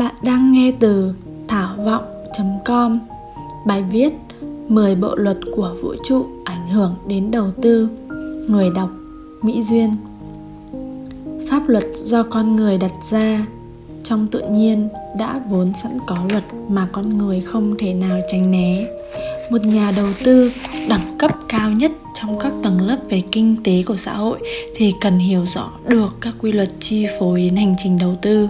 Bạn 0.00 0.14
đang 0.22 0.52
nghe 0.52 0.72
từ 0.80 1.14
thảo 1.48 1.76
vọng.com 1.84 2.98
Bài 3.66 3.82
viết 3.90 4.12
10 4.68 4.94
bộ 4.94 5.14
luật 5.16 5.36
của 5.56 5.76
vũ 5.82 5.94
trụ 6.04 6.26
ảnh 6.44 6.68
hưởng 6.68 6.94
đến 7.06 7.30
đầu 7.30 7.50
tư. 7.62 7.88
Người 8.48 8.70
đọc 8.74 8.90
Mỹ 9.42 9.62
Duyên. 9.70 9.96
Pháp 11.50 11.68
luật 11.68 11.84
do 12.04 12.22
con 12.22 12.56
người 12.56 12.78
đặt 12.78 12.92
ra, 13.10 13.46
Trong 14.04 14.26
tự 14.26 14.48
nhiên 14.50 14.88
đã 15.18 15.40
vốn 15.50 15.72
sẵn 15.82 15.98
có 16.06 16.18
luật 16.30 16.44
mà 16.68 16.88
con 16.92 17.18
người 17.18 17.40
không 17.40 17.74
thể 17.78 17.94
nào 17.94 18.20
tránh 18.32 18.50
né. 18.50 18.86
Một 19.50 19.64
nhà 19.64 19.92
đầu 19.96 20.08
tư 20.24 20.52
đẳng 20.88 21.16
cấp 21.18 21.36
cao 21.48 21.70
nhất 21.70 21.92
trong 22.14 22.38
các 22.38 22.52
tầng 22.62 22.80
lớp 22.80 22.98
về 23.08 23.22
kinh 23.32 23.56
tế 23.64 23.82
của 23.86 23.96
xã 23.96 24.14
hội 24.14 24.38
thì 24.76 24.94
cần 25.00 25.18
hiểu 25.18 25.46
rõ 25.54 25.70
được 25.88 26.16
các 26.20 26.34
quy 26.40 26.52
luật 26.52 26.68
chi 26.80 27.06
phối 27.20 27.40
đến 27.40 27.56
hành 27.56 27.74
trình 27.82 27.98
đầu 27.98 28.14
tư. 28.22 28.48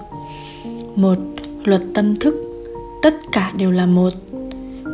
Một 0.97 1.19
luật 1.65 1.81
tâm 1.95 2.17
thức, 2.17 2.35
tất 3.03 3.15
cả 3.33 3.53
đều 3.57 3.71
là 3.71 3.87
một. 3.87 4.13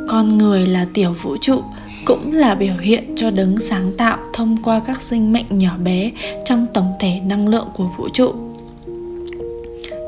Con 0.09 0.39
người 0.39 0.67
là 0.67 0.87
tiểu 0.95 1.15
vũ 1.23 1.37
trụ, 1.37 1.63
cũng 2.05 2.33
là 2.33 2.55
biểu 2.55 2.75
hiện 2.81 3.15
cho 3.17 3.31
đấng 3.31 3.61
sáng 3.61 3.93
tạo 3.99 4.19
thông 4.33 4.57
qua 4.63 4.81
các 4.87 5.01
sinh 5.01 5.33
mệnh 5.33 5.47
nhỏ 5.51 5.77
bé 5.85 6.11
trong 6.45 6.67
tổng 6.75 6.93
thể 7.01 7.21
năng 7.21 7.49
lượng 7.49 7.69
của 7.77 7.89
vũ 7.99 8.09
trụ. 8.09 8.33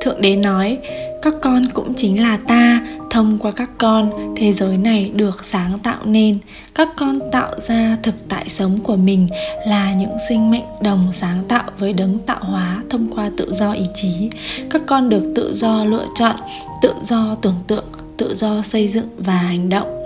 Thượng 0.01 0.21
đế 0.21 0.37
nói 0.37 0.79
các 1.23 1.35
con 1.43 1.63
cũng 1.75 1.95
chính 1.95 2.23
là 2.23 2.37
ta, 2.37 2.81
thông 3.11 3.39
qua 3.39 3.51
các 3.51 3.71
con, 3.79 4.35
thế 4.37 4.53
giới 4.53 4.77
này 4.77 5.11
được 5.15 5.45
sáng 5.45 5.79
tạo 5.79 5.99
nên. 6.05 6.39
Các 6.75 6.89
con 6.97 7.19
tạo 7.33 7.55
ra 7.69 7.97
thực 8.03 8.15
tại 8.29 8.49
sống 8.49 8.79
của 8.79 8.97
mình 8.97 9.29
là 9.67 9.93
những 9.93 10.17
sinh 10.29 10.51
mệnh 10.51 10.65
đồng 10.83 11.13
sáng 11.13 11.45
tạo 11.49 11.65
với 11.79 11.93
đấng 11.93 12.19
tạo 12.19 12.41
hóa 12.41 12.83
thông 12.91 13.11
qua 13.15 13.31
tự 13.37 13.55
do 13.55 13.73
ý 13.73 13.85
chí. 13.95 14.31
Các 14.71 14.83
con 14.87 15.09
được 15.09 15.33
tự 15.35 15.55
do 15.55 15.85
lựa 15.85 16.07
chọn, 16.19 16.37
tự 16.83 16.93
do 17.05 17.37
tưởng 17.43 17.59
tượng, 17.67 17.85
tự 18.17 18.35
do 18.35 18.63
xây 18.63 18.89
dựng 18.89 19.09
và 19.19 19.35
hành 19.35 19.69
động 19.69 19.98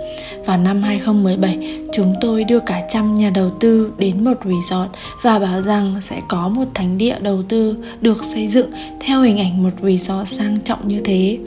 vào 0.45 0.57
năm 0.57 0.83
2017, 0.83 1.79
chúng 1.93 2.15
tôi 2.21 2.43
đưa 2.43 2.59
cả 2.59 2.81
trăm 2.89 3.17
nhà 3.17 3.29
đầu 3.29 3.49
tư 3.59 3.91
đến 3.97 4.23
một 4.23 4.37
resort 4.45 4.89
và 5.21 5.39
bảo 5.39 5.61
rằng 5.61 5.95
sẽ 6.01 6.21
có 6.27 6.49
một 6.49 6.65
thánh 6.73 6.97
địa 6.97 7.15
đầu 7.21 7.43
tư 7.49 7.75
được 8.01 8.23
xây 8.23 8.47
dựng 8.47 8.71
theo 8.99 9.21
hình 9.21 9.39
ảnh 9.39 9.63
một 9.63 9.71
resort 9.81 10.29
sang 10.29 10.59
trọng 10.61 10.87
như 10.87 11.01
thế. 11.03 11.37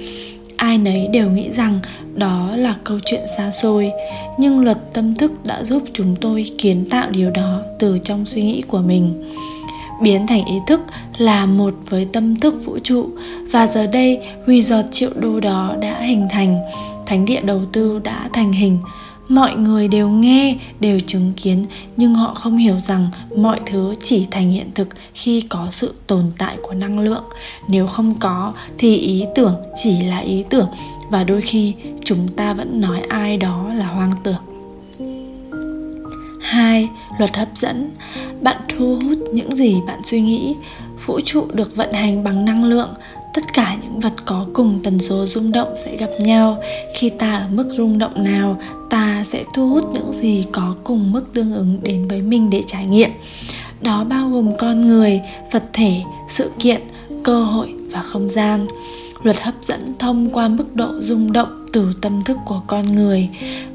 Ai 0.56 0.78
nấy 0.78 1.08
đều 1.08 1.30
nghĩ 1.30 1.50
rằng 1.50 1.80
đó 2.14 2.50
là 2.56 2.76
câu 2.84 2.98
chuyện 3.06 3.20
xa 3.36 3.50
xôi, 3.50 3.92
nhưng 4.38 4.64
luật 4.64 4.78
tâm 4.92 5.14
thức 5.14 5.32
đã 5.44 5.64
giúp 5.64 5.82
chúng 5.92 6.16
tôi 6.20 6.44
kiến 6.58 6.86
tạo 6.90 7.10
điều 7.10 7.30
đó 7.30 7.62
từ 7.78 7.98
trong 7.98 8.26
suy 8.26 8.42
nghĩ 8.42 8.62
của 8.68 8.80
mình 8.80 9.32
biến 10.00 10.26
thành 10.26 10.44
ý 10.44 10.54
thức 10.66 10.80
là 11.18 11.46
một 11.46 11.74
với 11.88 12.06
tâm 12.12 12.36
thức 12.36 12.54
vũ 12.64 12.78
trụ 12.78 13.08
và 13.52 13.66
giờ 13.66 13.86
đây 13.86 14.20
resort 14.46 14.86
triệu 14.90 15.10
đô 15.14 15.40
đó 15.40 15.74
đã 15.80 16.00
hình 16.00 16.28
thành 16.30 16.58
thánh 17.06 17.24
địa 17.24 17.40
đầu 17.40 17.62
tư 17.72 18.00
đã 18.04 18.28
thành 18.32 18.52
hình. 18.52 18.78
Mọi 19.28 19.56
người 19.56 19.88
đều 19.88 20.08
nghe, 20.08 20.56
đều 20.80 21.00
chứng 21.00 21.32
kiến, 21.36 21.66
nhưng 21.96 22.14
họ 22.14 22.34
không 22.34 22.56
hiểu 22.56 22.80
rằng 22.80 23.08
mọi 23.36 23.60
thứ 23.66 23.94
chỉ 24.02 24.26
thành 24.30 24.50
hiện 24.50 24.70
thực 24.74 24.88
khi 25.14 25.40
có 25.40 25.66
sự 25.70 25.94
tồn 26.06 26.24
tại 26.38 26.56
của 26.62 26.74
năng 26.74 26.98
lượng. 26.98 27.24
Nếu 27.68 27.86
không 27.86 28.14
có, 28.18 28.52
thì 28.78 28.96
ý 28.96 29.24
tưởng 29.34 29.54
chỉ 29.82 30.00
là 30.02 30.18
ý 30.18 30.44
tưởng, 30.50 30.68
và 31.10 31.24
đôi 31.24 31.40
khi 31.40 31.74
chúng 32.04 32.28
ta 32.28 32.52
vẫn 32.52 32.80
nói 32.80 33.00
ai 33.08 33.36
đó 33.36 33.70
là 33.74 33.86
hoang 33.86 34.12
tưởng. 34.22 34.40
2. 36.42 36.88
Luật 37.18 37.36
hấp 37.36 37.48
dẫn. 37.54 37.90
Bạn 38.40 38.56
thu 38.68 39.00
hút 39.04 39.18
những 39.32 39.56
gì 39.56 39.76
bạn 39.86 40.00
suy 40.04 40.20
nghĩ. 40.20 40.54
Vũ 41.06 41.20
trụ 41.24 41.46
được 41.52 41.76
vận 41.76 41.92
hành 41.92 42.24
bằng 42.24 42.44
năng 42.44 42.64
lượng 42.64 42.88
tất 43.36 43.52
cả 43.52 43.76
những 43.82 44.00
vật 44.00 44.12
có 44.24 44.46
cùng 44.52 44.80
tần 44.82 44.98
số 44.98 45.26
rung 45.26 45.52
động 45.52 45.74
sẽ 45.84 45.96
gặp 45.96 46.10
nhau. 46.20 46.62
Khi 46.94 47.10
ta 47.10 47.34
ở 47.34 47.48
mức 47.50 47.68
rung 47.72 47.98
động 47.98 48.24
nào, 48.24 48.60
ta 48.90 49.24
sẽ 49.26 49.44
thu 49.54 49.68
hút 49.68 49.84
những 49.92 50.12
gì 50.12 50.44
có 50.52 50.74
cùng 50.84 51.12
mức 51.12 51.24
tương 51.34 51.54
ứng 51.54 51.78
đến 51.82 52.08
với 52.08 52.22
mình 52.22 52.50
để 52.50 52.62
trải 52.66 52.86
nghiệm. 52.86 53.10
Đó 53.80 54.04
bao 54.04 54.30
gồm 54.30 54.56
con 54.58 54.80
người, 54.88 55.20
vật 55.52 55.64
thể, 55.72 56.02
sự 56.28 56.50
kiện, 56.58 56.80
cơ 57.24 57.44
hội 57.44 57.74
và 57.90 58.02
không 58.02 58.30
gian. 58.30 58.66
Luật 59.22 59.40
hấp 59.40 59.54
dẫn 59.62 59.94
thông 59.98 60.30
qua 60.30 60.48
mức 60.48 60.74
độ 60.74 60.88
rung 61.00 61.32
động 61.32 61.66
từ 61.72 61.92
tâm 62.02 62.24
thức 62.24 62.38
của 62.44 62.60
con 62.66 62.94
người. 62.94 63.28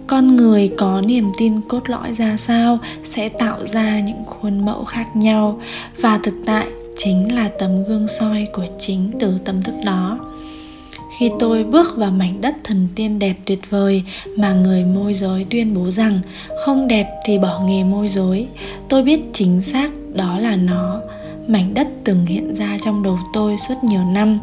Con 0.07 0.35
người 0.35 0.71
có 0.77 1.01
niềm 1.01 1.31
tin 1.37 1.61
cốt 1.61 1.89
lõi 1.89 2.13
ra 2.13 2.37
sao 2.37 2.79
sẽ 3.15 3.29
tạo 3.29 3.57
ra 3.71 3.99
những 3.99 4.23
khuôn 4.25 4.65
mẫu 4.65 4.83
khác 4.83 5.15
nhau. 5.15 5.59
Và 5.97 6.19
thực 6.23 6.33
tại 6.45 6.67
chính 7.03 7.35
là 7.35 7.49
tấm 7.59 7.83
gương 7.83 8.07
soi 8.07 8.47
của 8.53 8.65
chính 8.79 9.11
từ 9.19 9.37
tâm 9.45 9.61
thức 9.63 9.75
đó. 9.85 10.19
Khi 11.19 11.31
tôi 11.39 11.63
bước 11.63 11.97
vào 11.97 12.11
mảnh 12.11 12.41
đất 12.41 12.55
thần 12.63 12.87
tiên 12.95 13.19
đẹp 13.19 13.35
tuyệt 13.45 13.59
vời 13.69 14.03
mà 14.37 14.53
người 14.53 14.85
môi 14.85 15.13
giới 15.13 15.45
tuyên 15.49 15.73
bố 15.73 15.91
rằng 15.91 16.19
không 16.65 16.87
đẹp 16.87 17.07
thì 17.25 17.37
bỏ 17.37 17.61
nghề 17.65 17.83
môi 17.83 18.07
giới, 18.07 18.47
tôi 18.89 19.03
biết 19.03 19.21
chính 19.33 19.61
xác 19.61 19.91
đó 20.13 20.39
là 20.39 20.55
nó. 20.55 21.01
Mảnh 21.47 21.73
đất 21.73 21.87
từng 22.03 22.25
hiện 22.25 22.55
ra 22.55 22.77
trong 22.85 23.03
đầu 23.03 23.19
tôi 23.33 23.57
suốt 23.67 23.75
nhiều 23.83 24.03
năm, 24.03 24.39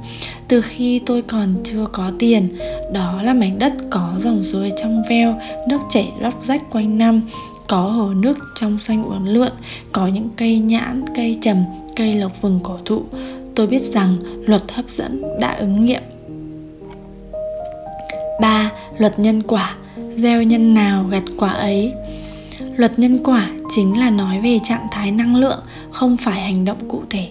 từ 0.49 0.61
khi 0.61 0.99
tôi 1.07 1.23
còn 1.23 1.55
chưa 1.65 1.87
có 1.93 2.13
tiền. 2.19 2.59
Đó 2.93 3.23
là 3.23 3.35
mảnh 3.35 3.59
đất 3.59 3.73
có 3.91 4.13
dòng 4.19 4.43
suối 4.43 4.73
trong 4.83 5.03
veo, 5.11 5.41
nước 5.69 5.81
chảy 5.91 6.09
róc 6.23 6.45
rách 6.45 6.63
quanh 6.71 6.99
năm, 6.99 7.21
có 7.67 7.83
hồ 7.83 8.09
nước 8.15 8.39
trong 8.61 8.79
xanh 8.79 9.05
uốn 9.05 9.27
lượn, 9.27 9.53
có 9.93 10.07
những 10.07 10.29
cây 10.37 10.59
nhãn, 10.59 11.05
cây 11.17 11.39
trầm 11.43 11.57
cây 11.99 12.15
lộc 12.15 12.43
vừng 12.43 12.61
cổ 12.63 12.79
thụ 12.85 13.03
tôi 13.55 13.67
biết 13.67 13.83
rằng 13.83 14.17
luật 14.47 14.63
hấp 14.73 14.91
dẫn 14.91 15.23
đã 15.41 15.57
ứng 15.59 15.85
nghiệm 15.85 16.03
3. 18.41 18.71
Luật 18.99 19.19
nhân 19.19 19.43
quả 19.43 19.77
Gieo 20.17 20.43
nhân 20.43 20.75
nào 20.75 21.05
gặt 21.11 21.23
quả 21.37 21.51
ấy 21.51 21.93
Luật 22.77 22.99
nhân 22.99 23.19
quả 23.25 23.51
chính 23.75 23.99
là 23.99 24.11
nói 24.11 24.41
về 24.41 24.59
trạng 24.65 24.87
thái 24.91 25.11
năng 25.11 25.37
lượng, 25.37 25.61
không 25.91 26.17
phải 26.17 26.41
hành 26.41 26.65
động 26.65 26.89
cụ 26.89 27.03
thể. 27.11 27.29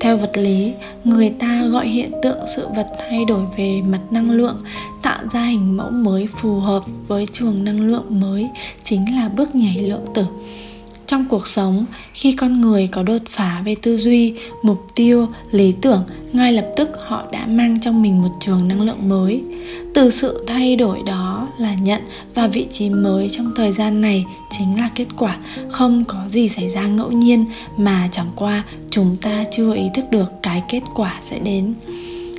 Theo 0.00 0.16
vật 0.16 0.32
lý, 0.34 0.72
người 1.04 1.30
ta 1.30 1.64
gọi 1.66 1.88
hiện 1.88 2.10
tượng 2.22 2.38
sự 2.56 2.68
vật 2.76 2.86
thay 2.98 3.24
đổi 3.24 3.44
về 3.56 3.82
mặt 3.88 4.00
năng 4.10 4.30
lượng, 4.30 4.62
tạo 5.02 5.22
ra 5.32 5.44
hình 5.44 5.76
mẫu 5.76 5.90
mới 5.90 6.28
phù 6.40 6.60
hợp 6.60 6.82
với 7.08 7.26
trường 7.32 7.64
năng 7.64 7.80
lượng 7.80 8.20
mới 8.20 8.48
chính 8.82 9.16
là 9.16 9.28
bước 9.28 9.54
nhảy 9.54 9.76
lượng 9.76 10.04
tử 10.14 10.24
trong 11.06 11.24
cuộc 11.30 11.46
sống 11.46 11.86
khi 12.12 12.32
con 12.32 12.60
người 12.60 12.86
có 12.86 13.02
đột 13.02 13.22
phá 13.28 13.62
về 13.64 13.74
tư 13.82 13.96
duy, 13.96 14.34
mục 14.62 14.86
tiêu, 14.94 15.28
lý 15.50 15.74
tưởng, 15.80 16.04
ngay 16.32 16.52
lập 16.52 16.66
tức 16.76 16.88
họ 17.06 17.24
đã 17.32 17.46
mang 17.46 17.80
trong 17.80 18.02
mình 18.02 18.22
một 18.22 18.30
trường 18.40 18.68
năng 18.68 18.80
lượng 18.80 19.08
mới. 19.08 19.42
Từ 19.94 20.10
sự 20.10 20.44
thay 20.46 20.76
đổi 20.76 20.98
đó 21.06 21.48
là 21.58 21.74
nhận 21.74 22.02
và 22.34 22.46
vị 22.46 22.66
trí 22.72 22.90
mới 22.90 23.28
trong 23.32 23.52
thời 23.56 23.72
gian 23.72 24.00
này 24.00 24.24
chính 24.58 24.78
là 24.78 24.90
kết 24.94 25.06
quả. 25.16 25.36
Không 25.70 26.04
có 26.04 26.18
gì 26.28 26.48
xảy 26.48 26.68
ra 26.68 26.86
ngẫu 26.86 27.12
nhiên 27.12 27.44
mà 27.76 28.08
chẳng 28.12 28.30
qua 28.36 28.64
chúng 28.90 29.16
ta 29.22 29.44
chưa 29.56 29.74
ý 29.74 29.84
thức 29.94 30.04
được 30.10 30.32
cái 30.42 30.62
kết 30.68 30.82
quả 30.94 31.20
sẽ 31.30 31.38
đến 31.38 31.74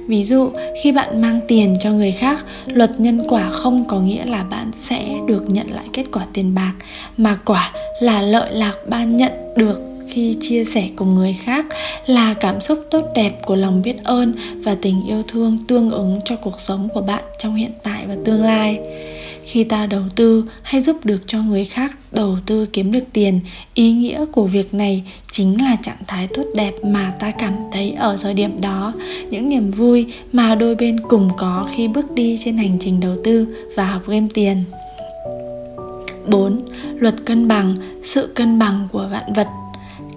ví 0.07 0.23
dụ, 0.23 0.49
khi 0.83 0.91
bạn 0.91 1.21
mang 1.21 1.39
tiền 1.47 1.77
cho 1.81 1.91
người 1.91 2.11
khác, 2.11 2.45
luật 2.67 2.99
nhân 2.99 3.21
quả 3.29 3.49
không 3.49 3.85
có 3.88 3.99
nghĩa 3.99 4.25
là 4.25 4.43
bạn 4.43 4.71
sẽ 4.89 5.05
được 5.27 5.43
nhận 5.47 5.71
lại 5.71 5.85
kết 5.93 6.03
quả 6.11 6.25
tiền 6.33 6.55
bạc, 6.55 6.73
mà 7.17 7.38
quả 7.45 7.71
là 7.99 8.21
lợi 8.21 8.53
lạc 8.53 8.75
ban 8.88 9.17
nhận 9.17 9.31
được 9.55 9.81
khi 10.07 10.38
chia 10.41 10.63
sẻ 10.63 10.89
cùng 10.95 11.15
người 11.15 11.33
khác 11.33 11.65
là 12.05 12.33
cảm 12.33 12.61
xúc 12.61 12.79
tốt 12.91 13.05
đẹp 13.15 13.45
của 13.45 13.55
lòng 13.55 13.81
biết 13.81 14.03
ơn 14.03 14.33
và 14.63 14.75
tình 14.81 15.07
yêu 15.07 15.23
thương 15.27 15.57
tương 15.67 15.91
ứng 15.91 16.19
cho 16.25 16.35
cuộc 16.35 16.59
sống 16.59 16.88
của 16.94 17.01
bạn 17.01 17.23
trong 17.38 17.55
hiện 17.55 17.71
tại 17.83 18.03
và 18.07 18.15
tương 18.25 18.44
lai 18.44 18.79
khi 19.45 19.63
ta 19.63 19.85
đầu 19.85 20.01
tư 20.16 20.44
hay 20.61 20.81
giúp 20.81 21.06
được 21.06 21.22
cho 21.28 21.41
người 21.41 21.66
khác 21.66 21.95
đầu 22.11 22.38
tư 22.45 22.66
kiếm 22.66 22.91
được 22.91 23.03
tiền 23.13 23.39
ý 23.73 23.91
nghĩa 23.91 24.25
của 24.25 24.47
việc 24.47 24.74
này 24.74 25.03
chính 25.31 25.62
là 25.62 25.75
trạng 25.83 26.03
thái 26.07 26.27
tốt 26.27 26.44
đẹp 26.56 26.74
mà 26.83 27.13
ta 27.19 27.31
cảm 27.31 27.53
thấy 27.71 27.92
ở 27.92 28.18
thời 28.21 28.33
điểm 28.33 28.62
đó 28.62 28.94
những 29.30 29.50
niềm 29.50 29.71
vui 29.71 30.13
mà 30.31 30.56
đôi 30.56 30.75
bên 30.75 31.00
cùng 31.00 31.30
có 31.38 31.69
khi 31.75 31.88
bước 31.88 32.12
đi 32.12 32.39
trên 32.45 32.57
hành 32.57 32.77
trình 32.80 33.00
đầu 33.00 33.15
tư 33.24 33.47
và 33.75 33.86
học 33.86 34.01
game 34.07 34.27
tiền 34.33 34.63
4. 36.27 36.65
Luật 36.95 37.15
cân 37.25 37.47
bằng, 37.47 37.75
sự 38.03 38.30
cân 38.36 38.59
bằng 38.59 38.88
của 38.92 39.07
vạn 39.12 39.33
vật 39.33 39.47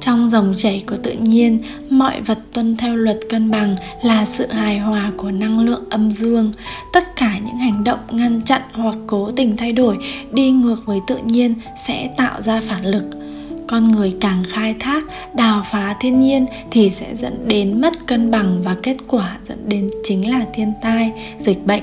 trong 0.00 0.30
dòng 0.30 0.54
chảy 0.56 0.84
của 0.86 0.96
tự 0.96 1.12
nhiên, 1.12 1.58
mọi 1.90 2.20
vật 2.20 2.38
tuân 2.52 2.76
theo 2.76 2.96
luật 2.96 3.18
cân 3.30 3.50
bằng 3.50 3.76
là 4.02 4.26
sự 4.32 4.46
hài 4.46 4.78
hòa 4.78 5.10
của 5.16 5.30
năng 5.30 5.60
lượng 5.60 5.84
âm 5.90 6.10
dương. 6.10 6.52
Tất 6.92 7.16
cả 7.16 7.38
những 7.38 7.56
hành 7.56 7.84
động 7.84 7.98
ngăn 8.10 8.40
chặn 8.42 8.62
hoặc 8.72 8.96
cố 9.06 9.30
tình 9.36 9.56
thay 9.56 9.72
đổi 9.72 9.98
đi 10.32 10.50
ngược 10.50 10.86
với 10.86 10.98
tự 11.06 11.18
nhiên 11.24 11.54
sẽ 11.86 12.10
tạo 12.16 12.42
ra 12.42 12.60
phản 12.66 12.84
lực. 12.86 13.04
Con 13.68 13.90
người 13.90 14.14
càng 14.20 14.42
khai 14.48 14.74
thác, 14.80 15.04
đào 15.34 15.62
phá 15.70 15.96
thiên 16.00 16.20
nhiên 16.20 16.46
thì 16.70 16.90
sẽ 16.90 17.16
dẫn 17.16 17.48
đến 17.48 17.80
mất 17.80 18.06
cân 18.06 18.30
bằng 18.30 18.60
và 18.64 18.76
kết 18.82 18.96
quả 19.08 19.36
dẫn 19.44 19.58
đến 19.68 19.90
chính 20.04 20.30
là 20.30 20.46
thiên 20.54 20.72
tai, 20.82 21.12
dịch 21.38 21.66
bệnh 21.66 21.82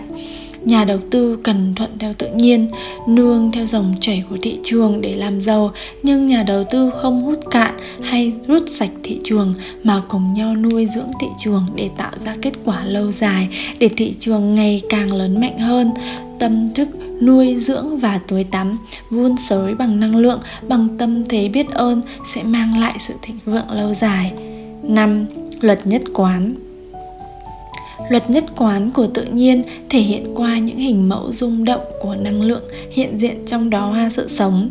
nhà 0.65 0.85
đầu 0.85 0.99
tư 1.11 1.39
cần 1.43 1.75
thuận 1.75 1.89
theo 1.99 2.13
tự 2.13 2.27
nhiên 2.35 2.71
nương 3.07 3.51
theo 3.51 3.65
dòng 3.65 3.95
chảy 4.01 4.23
của 4.29 4.37
thị 4.41 4.59
trường 4.63 5.01
để 5.01 5.15
làm 5.15 5.41
giàu. 5.41 5.71
Nhưng 6.03 6.27
nhà 6.27 6.43
đầu 6.43 6.63
tư 6.71 6.91
không 6.95 7.21
hút 7.21 7.39
cạn 7.51 7.77
hay 8.01 8.33
rút 8.47 8.63
sạch 8.69 8.91
thị 9.03 9.19
trường 9.23 9.53
mà 9.83 10.01
cùng 10.07 10.33
nhau 10.33 10.55
nuôi 10.55 10.87
dưỡng 10.95 11.11
thị 11.21 11.27
trường 11.43 11.65
để 11.75 11.89
tạo 11.97 12.11
ra 12.25 12.35
kết 12.41 12.53
quả 12.65 12.83
lâu 12.83 13.11
dài, 13.11 13.47
để 13.79 13.89
thị 13.97 14.15
trường 14.19 14.55
ngày 14.55 14.81
càng 14.89 15.13
lớn 15.13 15.41
mạnh 15.41 15.59
hơn. 15.59 15.91
Tâm 16.39 16.73
thức 16.73 16.89
nuôi 17.21 17.55
dưỡng 17.59 17.97
và 17.97 18.19
tưới 18.27 18.43
tắm, 18.43 18.77
vun 19.09 19.35
sới 19.37 19.75
bằng 19.75 19.99
năng 19.99 20.15
lượng, 20.15 20.39
bằng 20.67 20.87
tâm 20.97 21.25
thế 21.25 21.49
biết 21.49 21.69
ơn 21.69 22.01
sẽ 22.33 22.43
mang 22.43 22.79
lại 22.79 22.95
sự 22.99 23.13
thịnh 23.21 23.39
vượng 23.45 23.71
lâu 23.71 23.93
dài. 23.93 24.31
Năm, 24.83 25.25
Luật 25.61 25.87
nhất 25.87 26.01
quán. 26.13 26.55
Luật 28.09 28.29
nhất 28.29 28.43
quán 28.55 28.91
của 28.91 29.07
tự 29.07 29.23
nhiên 29.23 29.63
thể 29.89 29.99
hiện 29.99 30.31
qua 30.35 30.57
những 30.57 30.77
hình 30.77 31.09
mẫu 31.09 31.31
rung 31.31 31.65
động 31.65 31.81
của 31.99 32.15
năng 32.15 32.41
lượng 32.41 32.63
hiện 32.91 33.19
diện 33.19 33.45
trong 33.45 33.69
đó 33.69 33.85
hoa 33.91 34.09
sự 34.09 34.27
sống. 34.27 34.69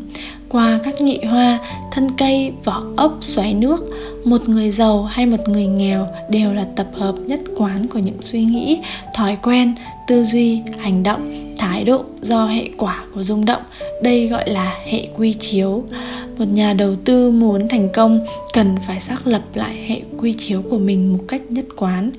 Qua 0.48 0.80
các 0.84 1.00
nhụy 1.00 1.18
hoa, 1.30 1.58
thân 1.92 2.08
cây, 2.18 2.52
vỏ 2.64 2.84
ốc, 2.96 3.18
xoáy 3.20 3.54
nước, 3.54 3.84
một 4.24 4.48
người 4.48 4.70
giàu 4.70 5.02
hay 5.02 5.26
một 5.26 5.48
người 5.48 5.66
nghèo 5.66 6.08
đều 6.30 6.52
là 6.52 6.66
tập 6.76 6.86
hợp 6.92 7.14
nhất 7.26 7.40
quán 7.56 7.88
của 7.88 7.98
những 7.98 8.18
suy 8.20 8.44
nghĩ, 8.44 8.78
thói 9.14 9.38
quen, 9.42 9.74
tư 10.08 10.24
duy, 10.24 10.62
hành 10.78 11.02
động 11.02 11.44
thái 11.58 11.84
độ 11.84 12.04
do 12.22 12.46
hệ 12.46 12.68
quả 12.76 13.04
của 13.14 13.22
rung 13.22 13.44
động 13.44 13.62
đây 14.02 14.28
gọi 14.28 14.50
là 14.50 14.76
hệ 14.84 15.08
quy 15.16 15.32
chiếu 15.32 15.84
một 16.38 16.44
nhà 16.44 16.72
đầu 16.72 16.94
tư 17.04 17.30
muốn 17.30 17.68
thành 17.68 17.88
công 17.92 18.26
cần 18.52 18.76
phải 18.86 19.00
xác 19.00 19.26
lập 19.26 19.42
lại 19.54 19.76
hệ 19.86 20.00
quy 20.18 20.34
chiếu 20.38 20.62
của 20.70 20.78
mình 20.78 21.12
một 21.12 21.24
cách 21.28 21.42
nhất 21.48 21.64
quán 21.76 22.10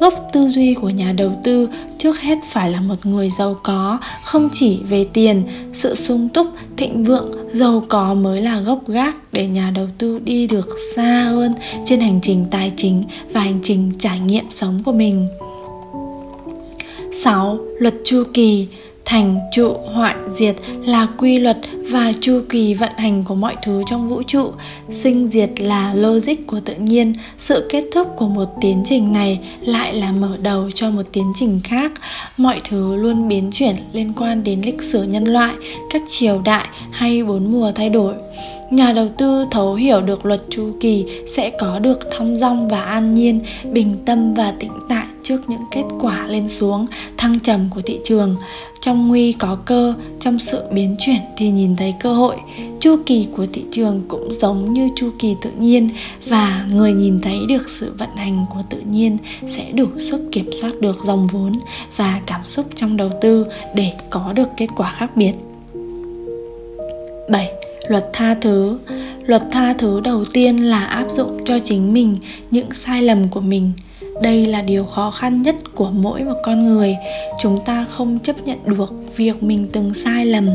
gốc 0.00 0.14
tư 0.32 0.48
duy 0.48 0.74
của 0.74 0.90
nhà 0.90 1.12
đầu 1.12 1.32
tư 1.44 1.68
trước 1.98 2.20
hết 2.20 2.38
phải 2.50 2.70
là 2.70 2.80
một 2.80 3.06
người 3.06 3.30
giàu 3.30 3.56
có, 3.62 3.98
không 4.24 4.48
chỉ 4.52 4.80
về 4.88 5.06
tiền, 5.12 5.42
sự 5.72 5.94
sung 5.94 6.28
túc, 6.28 6.46
thịnh 6.76 7.04
vượng, 7.04 7.32
giàu 7.52 7.84
có 7.88 8.14
mới 8.14 8.42
là 8.42 8.60
gốc 8.60 8.88
gác 8.88 9.32
để 9.32 9.46
nhà 9.46 9.72
đầu 9.74 9.86
tư 9.98 10.18
đi 10.24 10.46
được 10.46 10.68
xa 10.96 11.22
hơn 11.24 11.54
trên 11.86 12.00
hành 12.00 12.20
trình 12.22 12.46
tài 12.50 12.72
chính 12.76 13.04
và 13.32 13.40
hành 13.40 13.60
trình 13.62 13.92
trải 13.98 14.20
nghiệm 14.20 14.44
sống 14.50 14.82
của 14.84 14.92
mình 14.92 15.28
6. 17.24 17.58
Luật 17.78 17.94
chu 18.04 18.24
kỳ 18.34 18.66
thành, 19.04 19.40
trụ, 19.52 19.72
hoại, 19.94 20.14
diệt 20.34 20.56
là 20.84 21.08
quy 21.18 21.38
luật 21.38 21.56
và 21.90 22.12
chu 22.20 22.40
kỳ 22.48 22.74
vận 22.74 22.92
hành 22.96 23.24
của 23.24 23.34
mọi 23.34 23.56
thứ 23.62 23.82
trong 23.90 24.08
vũ 24.08 24.22
trụ. 24.22 24.50
Sinh 24.90 25.28
diệt 25.28 25.50
là 25.60 25.94
logic 25.94 26.46
của 26.46 26.60
tự 26.60 26.74
nhiên. 26.74 27.14
Sự 27.38 27.68
kết 27.70 27.84
thúc 27.92 28.08
của 28.16 28.28
một 28.28 28.48
tiến 28.60 28.82
trình 28.86 29.12
này 29.12 29.40
lại 29.60 29.94
là 29.94 30.12
mở 30.12 30.36
đầu 30.42 30.70
cho 30.70 30.90
một 30.90 31.02
tiến 31.12 31.32
trình 31.36 31.60
khác. 31.64 31.92
Mọi 32.36 32.60
thứ 32.68 32.96
luôn 32.96 33.28
biến 33.28 33.50
chuyển 33.52 33.76
liên 33.92 34.12
quan 34.16 34.44
đến 34.44 34.60
lịch 34.60 34.82
sử 34.82 35.02
nhân 35.02 35.24
loại, 35.24 35.54
các 35.90 36.02
triều 36.08 36.40
đại 36.44 36.66
hay 36.90 37.24
bốn 37.24 37.52
mùa 37.52 37.72
thay 37.74 37.90
đổi. 37.90 38.14
Nhà 38.70 38.92
đầu 38.92 39.08
tư 39.18 39.46
thấu 39.50 39.74
hiểu 39.74 40.00
được 40.00 40.26
luật 40.26 40.40
chu 40.50 40.76
kỳ 40.80 41.04
sẽ 41.36 41.50
có 41.58 41.78
được 41.78 41.98
thong 42.10 42.36
dong 42.38 42.68
và 42.68 42.82
an 42.82 43.14
nhiên, 43.14 43.40
bình 43.72 43.96
tâm 44.06 44.34
và 44.34 44.54
tĩnh 44.60 44.72
tại 44.88 45.06
trước 45.24 45.40
những 45.48 45.60
kết 45.70 45.84
quả 46.00 46.26
lên 46.26 46.48
xuống, 46.48 46.86
thăng 47.16 47.40
trầm 47.40 47.68
của 47.74 47.80
thị 47.80 48.00
trường. 48.04 48.36
Trong 48.80 49.08
nguy 49.08 49.32
có 49.32 49.58
cơ, 49.64 49.94
trong 50.20 50.38
sự 50.38 50.62
biến 50.72 50.96
chuyển 50.98 51.20
thì 51.36 51.50
nhìn 51.50 51.76
thấy 51.76 51.94
cơ 52.00 52.14
hội. 52.14 52.36
Chu 52.80 52.96
kỳ 53.06 53.28
của 53.36 53.46
thị 53.52 53.64
trường 53.72 54.02
cũng 54.08 54.28
giống 54.40 54.74
như 54.74 54.88
chu 54.96 55.10
kỳ 55.18 55.36
tự 55.42 55.50
nhiên 55.58 55.90
và 56.26 56.66
người 56.70 56.92
nhìn 56.92 57.20
thấy 57.20 57.38
được 57.48 57.68
sự 57.68 57.92
vận 57.98 58.16
hành 58.16 58.46
của 58.54 58.62
tự 58.70 58.80
nhiên 58.80 59.18
sẽ 59.46 59.70
đủ 59.72 59.86
sức 59.98 60.28
kiểm 60.32 60.50
soát 60.60 60.72
được 60.80 60.96
dòng 61.04 61.26
vốn 61.26 61.60
và 61.96 62.20
cảm 62.26 62.44
xúc 62.44 62.66
trong 62.74 62.96
đầu 62.96 63.10
tư 63.20 63.46
để 63.74 63.92
có 64.10 64.32
được 64.32 64.48
kết 64.56 64.68
quả 64.76 64.92
khác 64.92 65.16
biệt. 65.16 65.32
7 67.30 67.50
luật 67.88 68.10
tha 68.12 68.34
thứ. 68.34 68.78
Luật 69.26 69.42
tha 69.52 69.72
thứ 69.72 70.00
đầu 70.00 70.24
tiên 70.32 70.64
là 70.64 70.84
áp 70.84 71.10
dụng 71.10 71.44
cho 71.44 71.58
chính 71.58 71.92
mình 71.92 72.16
những 72.50 72.72
sai 72.72 73.02
lầm 73.02 73.28
của 73.28 73.40
mình 73.40 73.72
đây 74.22 74.44
là 74.44 74.62
điều 74.62 74.84
khó 74.84 75.10
khăn 75.10 75.42
nhất 75.42 75.56
của 75.74 75.90
mỗi 75.90 76.24
một 76.24 76.36
con 76.42 76.66
người. 76.66 76.96
Chúng 77.42 77.64
ta 77.64 77.84
không 77.84 78.18
chấp 78.18 78.36
nhận 78.46 78.58
được 78.64 78.94
việc 79.16 79.42
mình 79.42 79.68
từng 79.72 79.94
sai 79.94 80.26
lầm, 80.26 80.48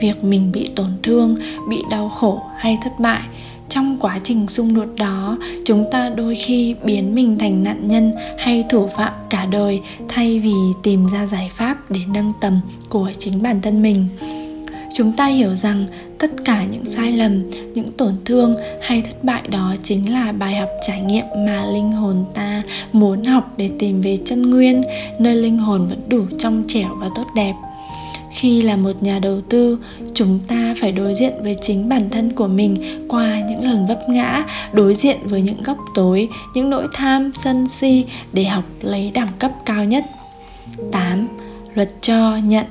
việc 0.00 0.24
mình 0.24 0.52
bị 0.52 0.70
tổn 0.76 0.90
thương, 1.02 1.36
bị 1.68 1.82
đau 1.90 2.08
khổ 2.08 2.42
hay 2.58 2.78
thất 2.82 3.00
bại. 3.00 3.20
Trong 3.68 3.96
quá 4.00 4.20
trình 4.24 4.48
xung 4.48 4.74
đột 4.74 4.88
đó, 4.96 5.38
chúng 5.64 5.84
ta 5.90 6.08
đôi 6.08 6.34
khi 6.34 6.74
biến 6.84 7.14
mình 7.14 7.38
thành 7.38 7.64
nạn 7.64 7.88
nhân 7.88 8.12
hay 8.38 8.64
thủ 8.68 8.88
phạm 8.96 9.12
cả 9.30 9.46
đời 9.46 9.80
thay 10.08 10.40
vì 10.40 10.54
tìm 10.82 11.06
ra 11.12 11.26
giải 11.26 11.50
pháp 11.56 11.90
để 11.90 12.00
nâng 12.14 12.32
tầm 12.40 12.60
của 12.88 13.10
chính 13.18 13.42
bản 13.42 13.60
thân 13.60 13.82
mình 13.82 14.08
chúng 14.94 15.12
ta 15.12 15.26
hiểu 15.26 15.54
rằng 15.54 15.86
tất 16.18 16.30
cả 16.44 16.64
những 16.64 16.84
sai 16.84 17.12
lầm, 17.12 17.50
những 17.74 17.92
tổn 17.92 18.14
thương 18.24 18.56
hay 18.82 19.02
thất 19.02 19.24
bại 19.24 19.42
đó 19.48 19.74
chính 19.82 20.12
là 20.12 20.32
bài 20.32 20.56
học 20.56 20.68
trải 20.86 21.00
nghiệm 21.00 21.24
mà 21.46 21.64
linh 21.64 21.92
hồn 21.92 22.24
ta 22.34 22.62
muốn 22.92 23.24
học 23.24 23.54
để 23.56 23.70
tìm 23.78 24.00
về 24.00 24.18
chân 24.24 24.50
nguyên, 24.50 24.82
nơi 25.18 25.34
linh 25.34 25.58
hồn 25.58 25.86
vẫn 25.88 26.00
đủ 26.08 26.24
trong 26.38 26.64
trẻo 26.68 26.88
và 27.00 27.08
tốt 27.14 27.26
đẹp 27.36 27.54
khi 28.34 28.62
là 28.62 28.76
một 28.76 29.02
nhà 29.02 29.18
đầu 29.18 29.40
tư, 29.40 29.78
chúng 30.14 30.40
ta 30.48 30.74
phải 30.80 30.92
đối 30.92 31.14
diện 31.14 31.32
với 31.42 31.56
chính 31.62 31.88
bản 31.88 32.10
thân 32.10 32.32
của 32.32 32.46
mình 32.46 33.04
qua 33.08 33.40
những 33.48 33.62
lần 33.62 33.86
vấp 33.86 34.08
ngã, 34.08 34.44
đối 34.72 34.94
diện 34.94 35.16
với 35.24 35.42
những 35.42 35.62
góc 35.62 35.78
tối, 35.94 36.28
những 36.54 36.70
nỗi 36.70 36.86
tham, 36.92 37.30
sân 37.44 37.66
si 37.66 38.04
để 38.32 38.44
học 38.44 38.64
lấy 38.80 39.10
đẳng 39.10 39.32
cấp 39.38 39.50
cao 39.66 39.84
nhất 39.84 40.04
8. 40.92 41.28
Luật 41.74 41.90
cho 42.00 42.36
nhận 42.44 42.66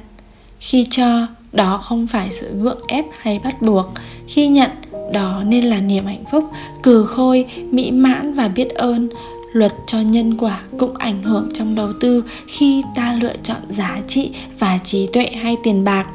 Khi 0.60 0.88
cho 0.90 1.28
đó 1.54 1.78
không 1.84 2.08
phải 2.08 2.32
sự 2.32 2.56
gượng 2.58 2.82
ép 2.88 3.06
hay 3.20 3.40
bắt 3.44 3.62
buộc. 3.62 3.86
Khi 4.28 4.48
nhận, 4.48 4.70
đó 5.12 5.44
nên 5.46 5.66
là 5.66 5.80
niềm 5.80 6.06
hạnh 6.06 6.24
phúc, 6.32 6.44
cừ 6.84 7.06
khôi, 7.06 7.46
mỹ 7.72 7.92
mãn 7.92 8.34
và 8.34 8.48
biết 8.48 8.70
ơn. 8.70 9.10
Luật 9.54 9.74
cho 9.88 10.02
nhân 10.02 10.38
quả 10.38 10.62
cũng 10.80 10.98
ảnh 10.98 11.24
hưởng 11.24 11.50
trong 11.54 11.76
đầu 11.76 11.94
tư 12.00 12.24
khi 12.48 12.84
ta 12.96 13.14
lựa 13.22 13.36
chọn 13.44 13.62
giá 13.70 14.00
trị 14.08 14.32
và 14.60 14.80
trí 14.84 15.08
tuệ 15.14 15.26
hay 15.26 15.58
tiền 15.64 15.84
bạc 15.84 16.08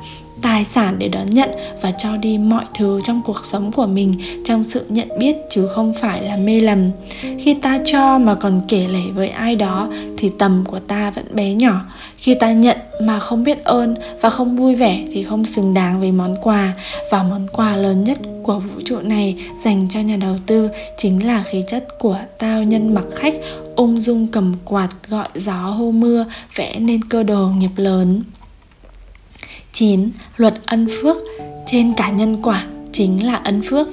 tài 0.42 0.64
sản 0.64 0.98
để 0.98 1.08
đón 1.08 1.30
nhận 1.30 1.50
và 1.82 1.90
cho 1.90 2.16
đi 2.16 2.38
mọi 2.38 2.64
thứ 2.78 3.00
trong 3.04 3.22
cuộc 3.24 3.46
sống 3.46 3.72
của 3.72 3.86
mình 3.86 4.14
trong 4.44 4.64
sự 4.64 4.84
nhận 4.88 5.08
biết 5.18 5.36
chứ 5.50 5.66
không 5.66 5.92
phải 5.92 6.22
là 6.22 6.36
mê 6.36 6.60
lầm. 6.60 6.90
Khi 7.38 7.54
ta 7.54 7.78
cho 7.84 8.18
mà 8.18 8.34
còn 8.34 8.60
kể 8.68 8.88
lể 8.88 9.10
với 9.14 9.28
ai 9.28 9.56
đó 9.56 9.88
thì 10.16 10.30
tầm 10.38 10.64
của 10.68 10.78
ta 10.78 11.10
vẫn 11.10 11.24
bé 11.34 11.54
nhỏ. 11.54 11.80
Khi 12.16 12.34
ta 12.34 12.52
nhận 12.52 12.76
mà 13.02 13.18
không 13.18 13.44
biết 13.44 13.64
ơn 13.64 13.94
và 14.20 14.30
không 14.30 14.56
vui 14.56 14.74
vẻ 14.74 15.04
thì 15.12 15.24
không 15.24 15.44
xứng 15.44 15.74
đáng 15.74 16.00
với 16.00 16.12
món 16.12 16.36
quà. 16.42 16.72
Và 17.10 17.22
món 17.22 17.46
quà 17.52 17.76
lớn 17.76 18.04
nhất 18.04 18.18
của 18.42 18.58
vũ 18.58 18.80
trụ 18.84 19.00
này 19.00 19.36
dành 19.64 19.86
cho 19.90 20.00
nhà 20.00 20.16
đầu 20.16 20.36
tư 20.46 20.68
chính 20.98 21.26
là 21.26 21.42
khí 21.42 21.64
chất 21.68 21.98
của 21.98 22.18
tao 22.38 22.62
nhân 22.62 22.94
mặc 22.94 23.04
khách, 23.16 23.34
ung 23.76 24.00
dung 24.00 24.26
cầm 24.26 24.54
quạt, 24.64 24.88
gọi 25.08 25.28
gió 25.34 25.52
hô 25.52 25.90
mưa, 25.90 26.26
vẽ 26.54 26.78
nên 26.78 27.04
cơ 27.04 27.22
đồ 27.22 27.48
nghiệp 27.48 27.70
lớn. 27.76 28.22
9. 29.78 30.10
Luật 30.36 30.54
ân 30.66 30.88
phước 31.02 31.16
trên 31.66 31.94
cả 31.96 32.10
nhân 32.10 32.42
quả 32.42 32.66
chính 32.92 33.26
là 33.26 33.34
ân 33.34 33.62
phước 33.70 33.88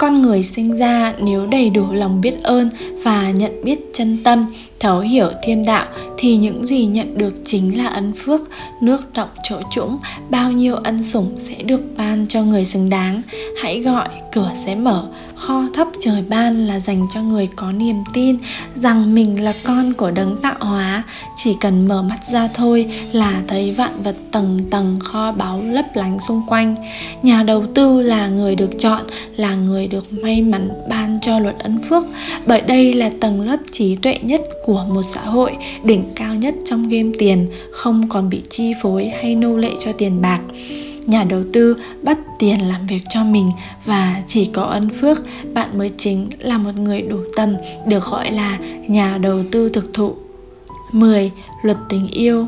con 0.00 0.22
người 0.22 0.42
sinh 0.42 0.76
ra 0.76 1.14
nếu 1.18 1.46
đầy 1.46 1.70
đủ 1.70 1.92
lòng 1.92 2.20
biết 2.20 2.42
ơn 2.42 2.70
và 3.04 3.30
nhận 3.30 3.64
biết 3.64 3.80
chân 3.94 4.18
tâm, 4.24 4.46
thấu 4.80 5.00
hiểu 5.00 5.28
thiên 5.42 5.64
đạo 5.64 5.86
thì 6.18 6.36
những 6.36 6.66
gì 6.66 6.86
nhận 6.86 7.18
được 7.18 7.34
chính 7.44 7.78
là 7.78 7.86
ân 7.86 8.12
phước, 8.12 8.40
nước 8.80 9.12
động 9.14 9.28
chỗ 9.42 9.56
trũng 9.70 9.98
bao 10.30 10.52
nhiêu 10.52 10.74
ân 10.74 11.02
sủng 11.02 11.38
sẽ 11.48 11.62
được 11.62 11.80
ban 11.96 12.26
cho 12.28 12.42
người 12.42 12.64
xứng 12.64 12.90
đáng. 12.90 13.22
Hãy 13.62 13.80
gọi, 13.80 14.08
cửa 14.32 14.52
sẽ 14.66 14.74
mở. 14.74 15.06
Kho 15.34 15.64
thấp 15.74 15.88
trời 16.00 16.22
ban 16.28 16.66
là 16.66 16.80
dành 16.80 17.06
cho 17.14 17.22
người 17.22 17.48
có 17.56 17.72
niềm 17.72 17.96
tin 18.12 18.38
rằng 18.74 19.14
mình 19.14 19.44
là 19.44 19.54
con 19.64 19.92
của 19.92 20.10
đấng 20.10 20.36
tạo 20.42 20.56
hóa. 20.58 21.02
Chỉ 21.36 21.56
cần 21.60 21.88
mở 21.88 22.02
mắt 22.02 22.18
ra 22.32 22.48
thôi 22.54 22.86
là 23.12 23.42
thấy 23.48 23.72
vạn 23.72 24.02
vật 24.02 24.16
tầng 24.32 24.60
tầng 24.70 24.98
kho 25.00 25.32
báu 25.32 25.62
lấp 25.62 25.84
lánh 25.94 26.18
xung 26.28 26.42
quanh. 26.46 26.76
Nhà 27.22 27.42
đầu 27.42 27.66
tư 27.74 28.00
là 28.00 28.28
người 28.28 28.56
được 28.56 28.70
chọn, 28.78 29.02
là 29.36 29.54
người 29.54 29.88
được 29.90 30.12
may 30.12 30.42
mắn 30.42 30.68
ban 30.88 31.18
cho 31.22 31.38
luật 31.38 31.58
ân 31.58 31.78
phước. 31.88 32.04
Bởi 32.46 32.60
đây 32.60 32.92
là 32.92 33.10
tầng 33.20 33.40
lớp 33.40 33.56
trí 33.72 33.96
tuệ 33.96 34.18
nhất 34.22 34.40
của 34.64 34.86
một 34.88 35.02
xã 35.14 35.20
hội, 35.20 35.52
đỉnh 35.84 36.04
cao 36.16 36.34
nhất 36.34 36.54
trong 36.64 36.88
game 36.88 37.10
tiền, 37.18 37.46
không 37.72 38.08
còn 38.08 38.30
bị 38.30 38.42
chi 38.50 38.72
phối 38.82 39.08
hay 39.22 39.34
nô 39.34 39.56
lệ 39.56 39.70
cho 39.80 39.92
tiền 39.92 40.20
bạc. 40.20 40.40
Nhà 41.06 41.24
đầu 41.24 41.42
tư 41.52 41.76
bắt 42.02 42.18
tiền 42.38 42.68
làm 42.68 42.86
việc 42.86 43.02
cho 43.08 43.24
mình 43.24 43.50
và 43.84 44.22
chỉ 44.26 44.44
có 44.44 44.62
ân 44.62 44.88
phước, 45.00 45.18
bạn 45.54 45.78
mới 45.78 45.90
chính 45.98 46.28
là 46.38 46.58
một 46.58 46.72
người 46.76 47.02
đủ 47.02 47.18
tâm 47.36 47.54
được 47.86 48.04
gọi 48.04 48.32
là 48.32 48.58
nhà 48.88 49.18
đầu 49.18 49.42
tư 49.50 49.68
thực 49.68 49.94
thụ. 49.94 50.14
10. 50.92 51.30
Luật 51.62 51.76
tình 51.88 52.06
yêu 52.06 52.46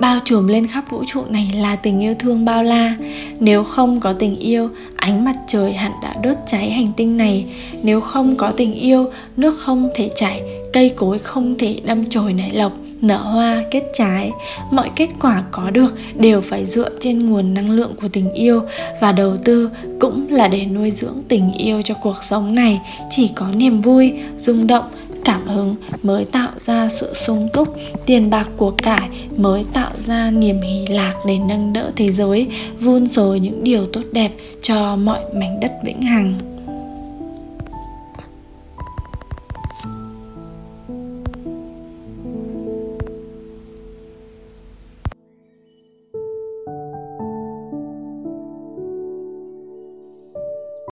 bao 0.00 0.18
trùm 0.24 0.46
lên 0.46 0.66
khắp 0.66 0.84
vũ 0.90 1.04
trụ 1.06 1.24
này 1.28 1.52
là 1.54 1.76
tình 1.76 2.00
yêu 2.00 2.14
thương 2.18 2.44
bao 2.44 2.62
la. 2.62 2.96
Nếu 3.40 3.64
không 3.64 4.00
có 4.00 4.12
tình 4.12 4.36
yêu, 4.36 4.68
ánh 4.96 5.24
mặt 5.24 5.36
trời 5.48 5.72
hẳn 5.72 5.92
đã 6.02 6.14
đốt 6.22 6.36
cháy 6.46 6.70
hành 6.70 6.92
tinh 6.96 7.16
này. 7.16 7.46
Nếu 7.82 8.00
không 8.00 8.36
có 8.36 8.52
tình 8.56 8.74
yêu, 8.74 9.06
nước 9.36 9.58
không 9.58 9.90
thể 9.94 10.10
chảy, 10.16 10.42
cây 10.72 10.88
cối 10.96 11.18
không 11.18 11.54
thể 11.58 11.80
đâm 11.84 12.06
chồi 12.06 12.32
nảy 12.32 12.50
lộc, 12.50 12.72
nở 13.00 13.16
hoa 13.16 13.62
kết 13.70 13.82
trái. 13.94 14.30
Mọi 14.70 14.90
kết 14.96 15.08
quả 15.20 15.42
có 15.50 15.70
được 15.70 15.94
đều 16.14 16.40
phải 16.40 16.66
dựa 16.66 16.90
trên 17.00 17.30
nguồn 17.30 17.54
năng 17.54 17.70
lượng 17.70 17.94
của 18.02 18.08
tình 18.08 18.32
yêu 18.32 18.62
và 19.00 19.12
đầu 19.12 19.36
tư 19.36 19.70
cũng 20.00 20.26
là 20.30 20.48
để 20.48 20.66
nuôi 20.66 20.90
dưỡng 20.90 21.16
tình 21.28 21.52
yêu 21.52 21.82
cho 21.82 21.94
cuộc 22.02 22.16
sống 22.22 22.54
này. 22.54 22.80
Chỉ 23.10 23.30
có 23.34 23.46
niềm 23.50 23.80
vui, 23.80 24.12
rung 24.36 24.66
động 24.66 24.84
cảm 25.28 25.46
hứng 25.46 25.74
mới 26.02 26.24
tạo 26.24 26.50
ra 26.66 26.88
sự 26.88 27.14
sung 27.14 27.48
túc. 27.52 27.76
Tiền 28.06 28.30
bạc 28.30 28.48
của 28.56 28.70
cải 28.70 29.08
mới 29.36 29.64
tạo 29.72 29.92
ra 30.06 30.30
niềm 30.30 30.60
hỷ 30.60 30.86
lạc 30.86 31.14
để 31.26 31.38
nâng 31.38 31.72
đỡ 31.72 31.90
thế 31.96 32.08
giới, 32.08 32.48
vun 32.80 33.06
rồi 33.06 33.40
những 33.40 33.64
điều 33.64 33.86
tốt 33.86 34.02
đẹp 34.12 34.32
cho 34.62 34.96
mọi 34.96 35.20
mảnh 35.34 35.60
đất 35.60 35.72
vĩnh 35.84 36.02
hằng. 36.02 36.57